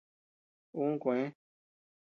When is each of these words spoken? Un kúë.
Un 0.85 0.97
kúë. 1.05 1.29